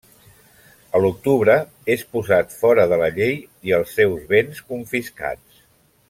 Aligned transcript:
A 0.99 1.01
l'octubre 1.03 1.57
és 1.97 2.05
posat 2.15 2.55
fora 2.63 2.85
de 2.93 2.97
la 3.05 3.11
llei 3.21 3.37
i 3.71 3.75
els 3.81 3.93
seus 4.01 4.25
béns 4.35 4.63
confiscats. 4.73 5.61